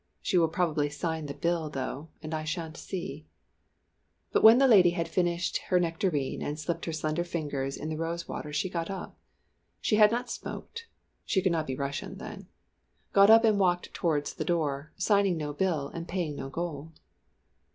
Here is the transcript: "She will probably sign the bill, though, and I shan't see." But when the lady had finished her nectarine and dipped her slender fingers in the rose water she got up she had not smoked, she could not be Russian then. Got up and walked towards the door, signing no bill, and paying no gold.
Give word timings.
"She 0.23 0.35
will 0.39 0.47
probably 0.47 0.89
sign 0.89 1.27
the 1.27 1.35
bill, 1.35 1.69
though, 1.69 2.09
and 2.23 2.33
I 2.33 2.43
shan't 2.43 2.75
see." 2.75 3.27
But 4.31 4.41
when 4.41 4.57
the 4.57 4.67
lady 4.67 4.89
had 4.97 5.07
finished 5.07 5.59
her 5.67 5.79
nectarine 5.79 6.41
and 6.41 6.57
dipped 6.57 6.85
her 6.85 6.91
slender 6.91 7.23
fingers 7.23 7.77
in 7.77 7.89
the 7.89 7.97
rose 7.97 8.27
water 8.27 8.51
she 8.51 8.67
got 8.67 8.89
up 8.89 9.15
she 9.79 9.97
had 9.97 10.09
not 10.11 10.27
smoked, 10.31 10.87
she 11.23 11.39
could 11.39 11.51
not 11.51 11.67
be 11.67 11.75
Russian 11.75 12.17
then. 12.17 12.47
Got 13.13 13.29
up 13.29 13.43
and 13.43 13.59
walked 13.59 13.93
towards 13.93 14.33
the 14.33 14.43
door, 14.43 14.91
signing 14.97 15.37
no 15.37 15.53
bill, 15.53 15.89
and 15.89 16.07
paying 16.07 16.35
no 16.35 16.49
gold. 16.49 16.93